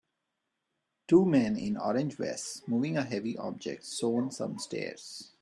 [1.07, 5.29] Two men in orange vests moving a heavy object sown some stairs.